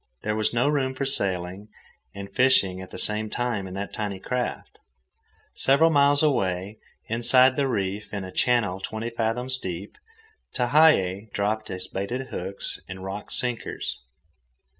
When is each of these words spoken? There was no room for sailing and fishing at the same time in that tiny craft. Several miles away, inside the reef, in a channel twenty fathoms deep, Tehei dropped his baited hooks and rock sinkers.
There 0.23 0.35
was 0.35 0.51
no 0.51 0.67
room 0.67 0.95
for 0.95 1.05
sailing 1.05 1.67
and 2.15 2.33
fishing 2.35 2.81
at 2.81 2.89
the 2.89 2.97
same 2.97 3.29
time 3.29 3.67
in 3.67 3.75
that 3.75 3.93
tiny 3.93 4.19
craft. 4.19 4.79
Several 5.53 5.91
miles 5.91 6.23
away, 6.23 6.79
inside 7.05 7.55
the 7.55 7.67
reef, 7.67 8.11
in 8.11 8.23
a 8.23 8.31
channel 8.31 8.79
twenty 8.79 9.11
fathoms 9.11 9.59
deep, 9.59 9.95
Tehei 10.55 11.31
dropped 11.33 11.67
his 11.67 11.87
baited 11.87 12.29
hooks 12.29 12.79
and 12.89 13.03
rock 13.03 13.29
sinkers. 13.29 13.99